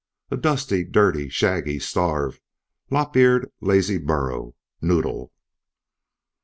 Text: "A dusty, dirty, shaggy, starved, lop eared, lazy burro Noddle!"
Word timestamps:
"A 0.31 0.35
dusty, 0.35 0.83
dirty, 0.83 1.29
shaggy, 1.29 1.77
starved, 1.77 2.41
lop 2.89 3.15
eared, 3.15 3.51
lazy 3.61 3.99
burro 3.99 4.55
Noddle!" 4.81 5.31